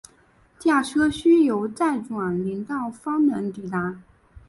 [0.57, 4.01] 驾车需由再转林道方能抵达。